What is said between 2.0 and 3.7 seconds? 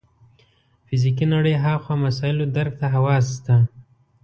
مسایلو درک ته حواس شته.